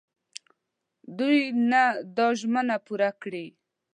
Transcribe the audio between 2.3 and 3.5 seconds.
ژمني پوره کړي.